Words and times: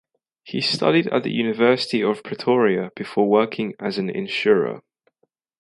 He 0.43 0.61
studied 0.61 1.05
at 1.13 1.21
the 1.21 1.29
University 1.31 2.01
of 2.03 2.23
Pretoria 2.23 2.91
before 2.95 3.29
working 3.29 3.75
as 3.79 3.99
an 3.99 4.09
insurer. 4.09 4.81